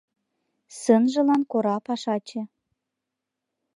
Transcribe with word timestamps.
Сынжылан 0.81 1.41
кора 1.51 1.77
пашаче. 1.85 2.41